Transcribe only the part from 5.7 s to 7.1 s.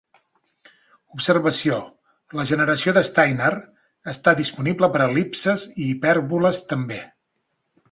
i hipèrboles, també.